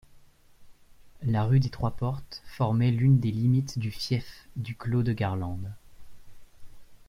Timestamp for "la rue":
1.21-1.59